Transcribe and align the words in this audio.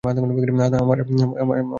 আমার 0.03 0.97
কী 1.07 1.15
হবে? 1.21 1.61